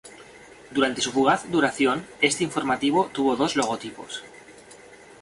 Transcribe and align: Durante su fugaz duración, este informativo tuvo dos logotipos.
Durante 0.71 0.99
su 0.99 1.11
fugaz 1.11 1.45
duración, 1.51 2.03
este 2.21 2.43
informativo 2.43 3.11
tuvo 3.13 3.35
dos 3.35 3.55
logotipos. 3.55 4.23